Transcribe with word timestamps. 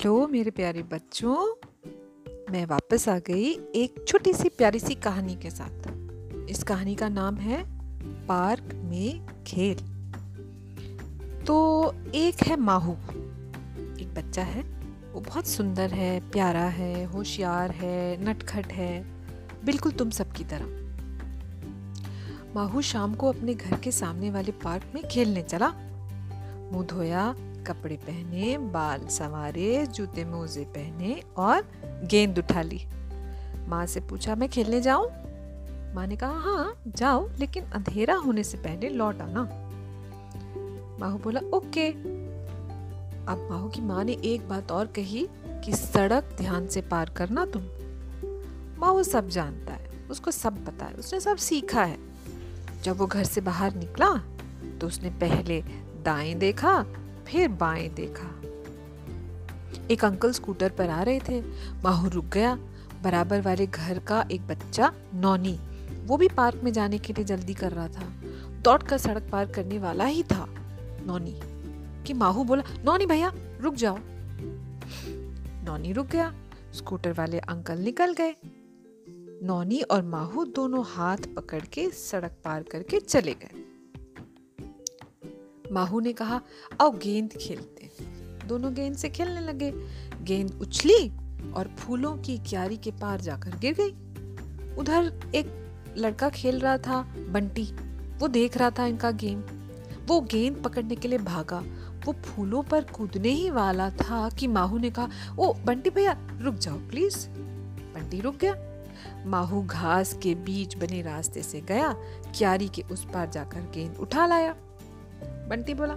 Hello 0.00 0.28
मेरे 0.28 0.50
प्यारे 0.50 0.82
बच्चों, 0.82 1.54
मैं 2.52 2.66
वापस 2.66 3.08
आ 3.08 3.18
गई 3.18 3.50
एक 3.52 4.04
छोटी 4.08 4.32
सी 4.32 4.48
प्यारी 4.48 4.78
सी 4.78 4.94
कहानी 4.94 5.36
के 5.36 5.50
साथ। 5.50 5.88
इस 6.50 6.62
कहानी 6.62 6.94
का 6.94 7.08
नाम 7.08 7.36
है 7.36 7.64
पार्क 8.26 8.74
में 8.74 9.26
खेल। 9.46 9.74
तो 11.44 11.84
एक 12.14 12.46
है 12.46 12.56
माहू। 12.56 12.92
एक 14.00 14.14
बच्चा 14.16 14.42
है, 14.42 14.62
वो 15.12 15.20
बहुत 15.20 15.46
सुंदर 15.46 15.90
है, 15.90 16.30
प्यारा 16.30 16.64
है, 16.64 17.04
होशियार 17.04 17.70
है, 17.70 18.24
नटखट 18.24 18.66
है, 18.66 19.06
बिल्कुल 19.64 19.92
तुम 19.92 20.10
सबकी 20.10 20.44
तरह। 20.44 20.66
माहू 22.54 22.82
शाम 22.82 23.14
को 23.14 23.28
अपने 23.28 23.54
घर 23.54 23.76
के 23.76 23.92
सामने 23.92 24.30
वाले 24.30 24.52
पार्क 24.52 24.92
में 24.94 25.08
खेलने 25.08 25.42
चला। 25.42 25.68
मुँह 26.72 26.86
धोया 26.86 27.34
कपड़े 27.66 27.96
पहने, 27.96 28.58
बाल 28.58 29.06
संवारे, 29.06 29.86
जूते 29.86 30.24
मोजे 30.24 30.64
पहने 30.64 31.22
और 31.36 31.66
गेंद 32.04 32.38
उठा 32.38 32.62
ली। 32.62 32.80
माँ 33.68 33.86
से 33.86 34.00
पूछा, 34.00 34.34
मैं 34.34 34.48
खेलने 34.48 34.80
जाऊँ? 34.80 35.08
माँ 35.94 36.06
ने 36.06 36.16
कहा 36.16 36.38
हाँ 36.40 36.82
जाओ, 36.86 37.28
लेकिन 37.38 37.64
अंधेरा 37.64 38.14
होने 38.14 38.44
से 38.44 38.58
पहले 38.58 38.88
लौट 38.88 39.20
आना। 39.20 39.42
माहू 41.00 41.18
बोला, 41.18 41.40
ओके। 41.40 41.90
अब 43.26 43.46
माहू 43.50 43.68
की 43.68 43.80
माँ 43.80 44.04
ने 44.04 44.12
एक 44.24 44.48
बात 44.48 44.72
और 44.72 44.86
कही 44.86 45.28
कि 45.64 45.72
सड़क 45.72 46.34
ध्यान 46.38 46.66
से 46.66 46.80
पार 46.80 47.10
करना 47.10 47.46
तुम। 47.46 47.62
माहू 48.78 49.02
सब 49.02 49.28
जानता 49.28 49.72
है, 49.72 49.90
उसको 50.10 50.30
सब 50.30 50.64
पता 50.66 50.86
है, 50.86 50.94
उसने 50.94 51.20
सब 51.20 51.36
सीखा 51.36 51.84
है। 51.84 51.98
जब 52.82 52.96
वो 52.96 53.06
घर 53.06 53.24
से 53.24 53.40
बाहर 53.40 53.74
निकला 53.74 54.10
तो 54.80 54.86
उसने 54.86 55.10
पहले 55.10 55.62
दाएँ 56.04 56.34
देखा 56.34 56.72
फिर 57.30 57.48
बाएँ 57.48 57.88
देखा। 57.88 58.42
एक 59.90 60.04
अंकल 60.04 60.32
स्कूटर 60.32 60.70
पर 60.70 60.88
आ 60.90 61.02
रहे 61.02 61.20
थे। 61.28 61.40
माहू 61.84 62.08
रुक 62.08 62.24
गया। 62.24 62.54
बराबर 63.02 63.40
वाले 63.40 63.66
घर 63.66 63.98
का 63.98 64.28
एक 64.32 64.46
बच्चा, 64.46 64.92
नौनी, 65.14 65.60
वो 66.06 66.16
भी 66.16 66.28
पार्क 66.28 66.60
में 66.64 66.72
जाने 66.72 66.98
के 66.98 67.12
लिए 67.12 67.24
जल्दी 67.24 67.54
कर 67.54 67.72
रहा 67.72 67.88
था। 67.88 68.12
दौड़ 68.62 68.82
कर 68.82 68.98
सड़क 68.98 69.28
पार 69.32 69.46
करने 69.46 69.78
वाला 69.78 70.04
ही 70.04 70.22
था। 70.22 70.46
नौनी, 71.06 71.40
कि 72.02 72.12
माहू 72.12 72.44
बोला, 72.44 72.62
नौनी 72.84 73.06
भैया, 73.06 73.32
रुक 73.36 73.74
जाओ। 73.74 73.98
नौनी 75.64 75.92
रुक 75.92 76.06
गया। 76.06 76.34
स्कूटर 76.74 77.12
वाले 77.12 77.38
अंकल 77.38 77.78
निकल 77.78 78.12
गए। 78.12 78.34
नौनी 79.42 79.80
और 79.80 80.02
माहू 80.02 80.44
दोनों 80.44 80.84
हाथ 80.86 81.18
पकड़ 81.36 81.64
के 81.64 81.90
सड़क 81.90 82.32
पार 82.44 82.62
करके 82.62 83.00
चले 83.00 83.34
गए। 83.34 83.59
माहू 85.70 86.00
ने 86.00 86.12
कहा, 86.12 86.40
आओ 86.80 86.90
गेंद 86.90 87.30
खेलते 87.40 87.90
दोनों 88.46 88.74
गेंद 88.74 88.96
से 88.96 89.08
खेलने 89.08 89.40
लगे। 89.40 89.74
गेंद 90.22 90.58
उछली 90.60 91.08
और 91.52 91.74
फूलों 91.78 92.16
की 92.16 92.38
क्यारी 92.38 92.76
के 92.76 92.90
पार 92.90 93.20
जाकर 93.20 93.50
गिर 93.58 93.74
गई। 93.74 93.90
उधर 94.76 95.20
एक 95.34 95.60
लड़का 95.98 96.28
खेल 96.28 96.60
रहा 96.60 96.78
था, 96.78 97.02
बंटी। 97.18 97.62
वो 98.18 98.28
देख 98.28 98.56
रहा 98.56 98.70
था 98.70 98.86
इनका 98.86 99.10
गेम 99.10 99.42
वो 100.06 100.20
गेंद 100.20 100.62
पकड़ने 100.62 100.96
के 100.96 101.08
लिए 101.08 101.18
भागा। 101.18 101.64
वो 102.04 102.12
फूलों 102.12 102.62
पर 102.62 102.84
कूदने 102.84 103.28
ही 103.28 103.50
वाला 103.50 103.90
था 103.90 104.30
कि 104.30 104.46
माहू 104.46 104.78
ने 104.78 104.90
कहा, 104.90 105.08
ओ, 105.38 105.52
बंटी 105.52 105.90
भैया, 105.90 106.28
रुक 106.40 106.54
जाओ, 106.54 106.76
प्लीज़। 106.76 107.28
बंटी 107.94 108.20
रुक 108.20 108.36
गया। 108.36 108.54
माहू 109.26 109.62
घास 109.62 110.18
के 110.22 110.34
बीच 110.34 110.76
बने 110.76 111.02
रास्ते 111.02 111.42
से 111.42 111.60
गया। 111.60 111.92
क्यारी 112.38 112.68
के 112.68 112.82
उस 112.82 113.04
पार 113.04 113.30
जाकर 113.30 113.60
गेंद 113.60 113.96
उठा 113.96 114.26
लाया। 114.26 114.56
बंटी 115.50 115.74
बोला 115.74 115.94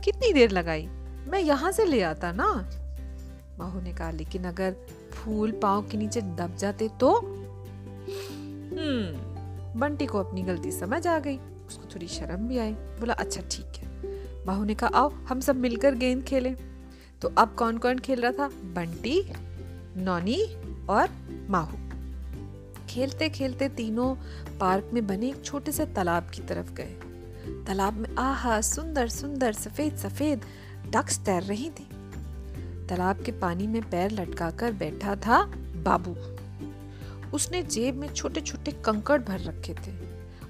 कितनी 0.00 0.32
देर 0.32 0.50
लगाई? 0.50 0.86
मैं 1.28 1.38
यहाँ 1.38 1.72
से 1.72 1.84
ले 1.84 2.02
आता 2.02 2.32
ना? 2.32 2.70
माहू 3.58 3.80
ने 3.80 3.92
कहा, 3.92 4.10
लेकिन 4.10 4.44
अगर 4.44 4.76
फूल 5.12 5.52
पाँव 5.52 5.88
के 5.88 5.96
नीचे 5.96 6.20
दब 6.20 6.56
जाते 6.56 6.88
तो? 6.88 7.14
हम्म 8.70 9.28
बंटी 9.80 10.06
को 10.06 10.18
अपनी 10.18 10.42
गलती 10.42 10.72
समझ 10.72 11.06
आ 11.06 11.18
गई। 11.18 11.38
उसको 11.38 11.94
थोड़ी 11.94 12.08
शर्म 12.08 12.48
भी 12.48 12.58
आई। 12.58 12.72
बोला 12.72 13.14
अच्छा 13.14 13.42
ठीक 13.50 13.72
है। 13.76 13.88
माहू 14.46 14.64
ने 14.64 14.74
कहा, 14.74 14.90
आओ, 14.94 15.10
हम 15.10 15.40
सब 15.40 15.56
मिलकर 15.56 15.94
गेंद 15.94 16.24
खेलें। 16.24 16.56
तो 17.22 17.32
अब 17.38 17.54
कौन 17.54 17.78
कौन 17.78 17.98
खेल 17.98 18.20
रहा 18.20 18.32
था? 18.32 18.48
बंटी, 18.48 19.32
नौनी 19.96 20.56
और 20.86 21.10
माहू। 21.50 21.78
खेलते 22.88 23.28
खेलते 23.28 23.68
तीनों 23.68 24.14
पार्क 24.58 24.90
में 24.92 25.06
बने 25.06 25.28
एक 25.28 25.44
छोटे 25.44 25.72
से 25.72 25.86
तालाब 25.86 26.30
की 26.34 26.42
तरफ़ 26.42 26.72
गए। 26.72 27.00
तालाब 27.66 27.94
में, 27.94 28.16
आहा, 28.16 28.60
सुंदर 28.60 29.08
सुंदर, 29.08 29.52
सफ़ेद 29.52 29.96
सफ़ेद, 29.96 30.44
डक्स 30.90 31.18
तैर 31.18 31.42
रही 31.42 31.70
थी। 31.70 31.88
तालाब 32.86 33.22
के 33.22 33.32
पानी 33.32 33.66
में 33.66 33.90
पैर 33.90 34.10
लटकाकर 34.10 34.72
बैठा 34.72 35.16
था 35.16 35.44
बाबू। 35.76 36.14
उसने 37.36 37.62
जेब 37.62 37.94
में 37.94 38.14
छोटे 38.14 38.40
छोटे 38.40 38.72
कंकड़ 38.72 39.20
भर 39.22 39.40
रखे 39.40 39.74
थे 39.74 39.92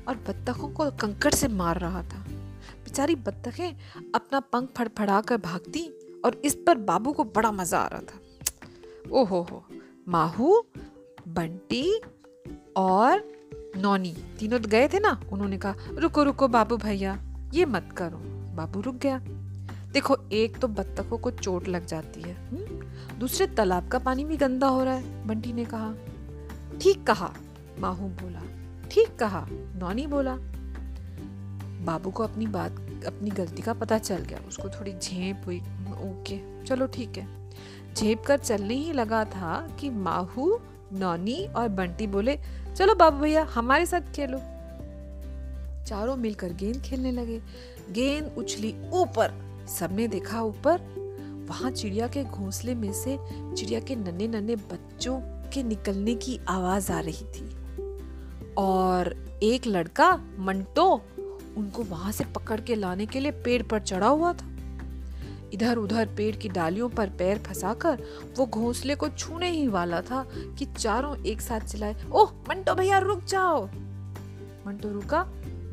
और 0.09 0.15
बत्तखों 0.29 0.69
को 0.69 0.91
कंकड़ 0.91 1.33
से 1.35 1.49
मार 1.49 1.79
रहा 1.79 2.03
था। 2.03 2.25
बेचारी 2.85 3.15
बत्तखें 3.15 3.77
अपना 4.15 4.41
पंख 4.41 4.69
फड़फड़ा 4.77 5.21
कर 5.21 5.37
भागती 5.37 5.89
और 6.25 6.35
इस 6.45 6.55
पर 6.67 6.79
बाबू 6.79 7.13
को 7.13 7.25
बड़ा 7.25 7.53
मज़ा 7.53 7.79
आ 7.79 7.87
रहा 7.87 8.01
था। 8.01 8.21
ओहो 9.11 9.43
हो 9.43 9.65
माहू, 10.09 10.63
बंटी 11.29 12.01
और 12.77 13.38
नौनी, 13.77 14.17
तीनों 14.39 14.63
गए 14.63 14.89
थे 14.89 15.01
ना? 15.01 15.21
उन्होंने 15.33 15.59
कहा, 15.59 15.75
रुको 15.91 16.23
रुको, 16.23 16.49
बाबू 16.49 16.77
भैया, 16.77 17.19
ये 17.55 17.65
मत 17.65 17.89
करो। 17.97 18.17
बाबू 18.57 18.81
रुक 18.81 18.95
गया। 18.95 19.21
देखो, 19.93 20.17
एक 20.33 20.59
तो 20.59 20.69
बत्तखों 20.69 21.19
को 21.19 21.31
चोट 21.31 21.69
लग 21.69 21.87
जाती 21.87 22.23
है। 22.23 22.51
हुँ? 22.51 22.67
हम्म? 22.67 23.19
दूसरे, 23.19 23.47
तालाब 23.47 23.89
का 23.89 23.99
पानी 23.99 24.25
भी 24.25 24.37
गंदा 24.37 24.67
हो 24.67 24.85
रहा 24.85 24.95
है, 24.95 25.27
बंटी 25.27 25.53
ने 25.53 25.65
कहा। 25.65 25.95
ठीक 26.83 27.07
कहा, 27.07 27.35
माहू 27.81 28.09
बोला। 28.09 28.43
ठीक 28.91 29.17
कहा, 29.19 29.47
नौनी 29.51 30.07
बोला। 30.07 30.37
बाबू 31.85 32.11
को 32.11 32.23
अपनी 32.23 32.47
बात, 32.47 32.73
अपनी 33.07 33.31
गलती 33.31 33.63
का 33.63 33.73
पता 33.73 33.99
चल 33.99 34.17
गया। 34.17 34.39
उसको 34.49 34.69
थोड़ी 34.69 34.93
झेप 34.93 35.43
हुई। 35.47 35.59
ओके, 35.89 36.65
चलो 36.65 36.87
ठीक 36.87 37.19
है। 37.19 37.51
झेप 37.95 38.23
कर 38.27 38.39
चलने 38.39 38.75
ही 38.75 38.93
लगा 38.93 39.25
था 39.25 39.69
कि 39.81 39.91
माहू, 39.91 40.59
नौनी 40.93 41.47
और 41.47 41.69
बंटी 41.69 42.07
बोले 42.07 42.39
चलो 42.79 42.95
बाबू 42.95 43.19
भैया, 43.19 43.43
हमारे 43.43 43.87
साथ 43.87 44.01
खेलो। 44.01 44.39
चारों 45.85 46.17
मिलकर 46.17 46.53
गेंद 46.53 46.83
खेलने 46.83 47.13
लगे। 47.13 47.43
गेंद 47.91 48.35
उछली 48.39 48.75
ऊपर, 48.93 49.33
सबने 49.79 50.09
देखा 50.09 50.43
ऊपर। 50.43 50.81
वहाँ 51.49 51.71
चिड़िया 51.71 52.09
के 52.09 52.25
घोंसले 52.25 52.75
में 52.75 52.93
से 52.93 53.19
चिड़िया 53.57 53.81
के 53.81 53.97
नन्हे 53.97 54.29
नन्हे 54.29 54.57
बच्चों 54.57 55.21
के 55.21 55.63
निकलने 55.63 56.15
की 56.15 56.41
आवाज़ 56.49 56.93
आ 56.93 57.01
रही 57.01 57.25
थी। 57.25 57.51
और 58.59 59.27
एक 59.43 59.67
लड़का, 59.67 60.21
मंटो, 60.39 61.03
उनको 61.57 61.83
वहाँ 61.83 62.13
से 62.13 62.25
पकड़ 62.25 62.61
के 62.61 62.75
लाने 62.75 63.07
के 63.07 63.21
लिए 63.21 63.33
पेड़ 63.33 63.63
पर 63.63 63.81
चढ़ा 63.81 64.09
हुआ 64.09 64.33
था। 64.33 64.58
इधर 65.55 65.77
उधर 65.77 66.07
पेड़ 66.17 66.37
की 66.37 66.49
डालियों 66.49 66.89
पर 66.89 67.11
पैर 67.11 67.39
फंसाकर 67.39 68.03
वो 68.39 68.47
घोंसले 68.47 68.95
को 68.95 69.09
छूने 69.09 69.51
ही 69.51 69.69
वाला 69.69 70.03
था 70.03 70.29
कि 70.59 70.65
चारों 70.65 71.25
एक 71.25 71.41
साथ 71.41 71.61
चिल्लाए, 71.61 72.05
ओह, 72.13 72.33
मंटो 72.49 72.75
भैया, 72.75 72.99
रुक 72.99 73.25
जाओ! 73.25 73.67
मंटो 74.67 74.93
रुका, 74.93 75.25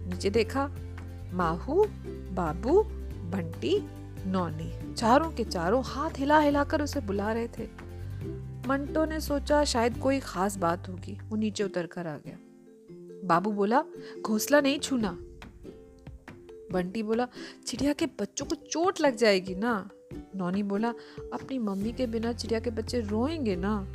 नीचे 0.09 0.29
देखा, 0.29 0.71
माहू, 1.33 1.85
बाबू, 2.07 2.83
बंटी, 3.31 3.79
नौनी, 4.29 4.93
चारों 4.93 5.31
के 5.31 5.43
चारों 5.43 5.83
हाथ 5.85 6.09
हिला 6.17 6.39
हिलाकर 6.39 6.81
उसे 6.81 6.99
बुला 6.99 7.33
रहे 7.33 7.47
थे। 7.47 7.63
मंटो 8.67 9.05
ने 9.05 9.19
सोचा 9.19 9.63
शायद 9.63 9.97
कोई 9.97 10.19
खास 10.19 10.57
बात 10.57 10.89
होगी, 10.89 11.19
वो 11.29 11.35
नीचे 11.35 11.63
उतर 11.63 11.85
कर 11.85 12.07
आ 12.07 12.17
गया। 12.17 12.37
बाबू 13.27 13.51
बोला, 13.51 13.83
घोंसला 14.21 14.61
नहीं 14.61 14.79
छूना। 14.79 15.17
बंटी 16.75 17.03
बोला, 17.03 17.27
चिड़िया 17.67 17.93
के 17.93 18.05
बच्चों 18.05 18.45
को 18.45 18.55
चोट 18.55 19.01
लग 19.01 19.15
जाएगी 19.15 19.55
ना? 19.55 19.89
नौनी 20.35 20.63
बोला, 20.63 20.89
अपनी 21.33 21.59
मम्मी 21.59 21.91
के 21.91 22.07
बिना 22.07 22.33
चिड़िया 22.33 22.59
के 22.59 22.69
बच्चे 22.69 22.99
रोएँगे 22.99 23.55
ना? 23.55 23.87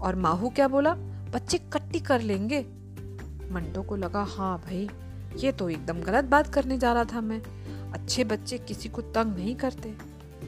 और 0.00 0.16
माहू 0.16 0.50
क्या 0.50 0.68
बोला, 0.68 0.94
बच्चे 1.34 1.58
कट्टी 1.58 2.00
कर 2.00 2.20
लेंगे? 2.20 2.60
मंटो 3.52 3.82
को 3.82 3.96
लगा 3.96 4.22
हाँ 4.22 4.58
भाई, 4.58 4.88
ये 5.36 5.52
तो 5.52 5.70
एकदम 5.70 6.00
गलत 6.00 6.24
बात 6.24 6.54
करने 6.54 6.78
जा 6.78 6.92
रहा 6.92 7.04
था 7.04 7.20
मैं। 7.20 7.42
अच्छे 7.92 8.24
बच्चे 8.24 8.58
किसी 8.58 8.88
को 8.88 9.02
तंग 9.02 9.36
नहीं 9.36 9.56
करते। 9.56 9.94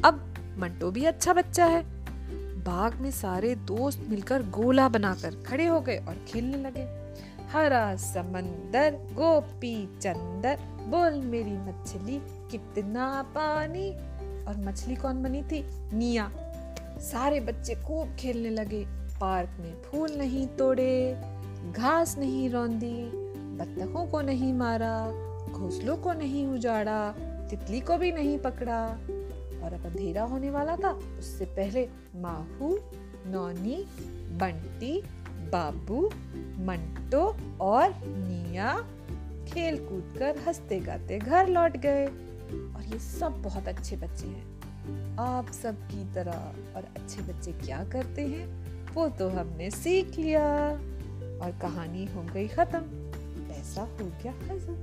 अब 0.05 0.35
मंटो 0.59 0.91
भी 0.91 1.05
अच्छा 1.05 1.33
बच्चा 1.33 1.67
है। 1.67 1.83
बाग 2.65 2.95
में 2.95 3.11
सारे 3.11 3.55
दोस्त 3.55 4.07
मिलकर 4.09 4.43
गोला 4.43 4.89
बनाकर 4.89 5.43
खड़े 5.47 5.67
हो 5.67 5.81
गए 5.81 5.99
और 5.99 6.25
खेलने 6.29 6.57
लगे। 6.57 7.07
हरा 7.53 7.97
समंदर, 7.97 8.91
गोपी 8.93 9.99
चंदर, 10.01 10.59
बोल 10.63 11.21
मेरी 11.21 11.53
मछली, 11.53 12.23
कितना 12.51 13.23
पानी। 13.23 13.93
और 14.45 14.55
मछली 14.59 14.95
कौन 14.95 15.23
बनी 15.23 15.43
थी? 15.43 15.67
निया 15.97 16.33
सारे 16.99 17.41
बच्चे 17.41 17.75
खूब 17.75 18.17
खेलने 18.17 18.51
लगे। 18.51 18.87
पार्क 19.21 19.51
में 19.61 19.83
फूल 19.83 20.13
नहीं 20.13 20.47
तोड़े, 20.47 21.23
घास 21.73 22.19
नहीं 22.19 22.51
रौंदी, 22.51 23.11
बत्तखों 23.37 24.07
को 24.07 24.21
नहीं 24.21 24.53
मारा, 24.53 25.07
घोंसलों 25.53 25.97
को 25.97 26.13
नहीं 26.13 26.47
उजाड़ा, 26.47 27.13
तितली 27.51 27.81
को 27.81 27.97
भी 27.97 28.13
नहीं 28.13 28.39
पकड़ा। 28.39 28.87
और 29.65 29.73
अब 29.73 29.87
अंधेरा 29.87 30.23
होने 30.23 30.51
वाला 30.51 30.77
था। 30.77 30.91
उससे 31.19 31.45
पहले 31.45 31.89
माहू, 32.17 32.79
नौनी, 33.27 33.87
बंटी 34.37 35.03
बाबू, 35.51 36.11
मंटो 36.65 37.37
और 37.61 37.95
निया 38.05 38.87
खेल 39.49 39.79
कूद 39.79 40.15
कर 40.19 40.39
हँसते 40.47 40.81
गाते 40.81 41.19
घर 41.19 41.49
लौट 41.49 41.77
गए। 41.77 42.07
और 42.77 42.85
ये 42.93 42.99
सब 42.99 43.43
बहुत 43.43 43.69
अच्छे 43.69 43.97
बच्चे 43.97 44.27
हैं। 44.27 44.57
आप 45.19 45.51
सब 45.51 45.75
की 45.75 46.15
तरह 46.15 46.53
और 46.77 46.85
अच्छे 46.97 47.23
बच्चे 47.23 47.53
क्या 47.53 47.85
करते 47.85 48.23
हैं, 48.23 48.47
वो 48.95 49.09
तो 49.09 49.29
हमने 49.29 49.71
सीख 49.71 50.19
लिया। 50.19 50.43
और 51.37 51.59
कहानी 51.63 52.07
हो 52.07 52.23
गई 52.23 52.49
खत्म। 52.49 52.81
पैसा 53.49 53.83
हो 53.83 54.07
गया 54.23 54.33
हजम 54.33 54.81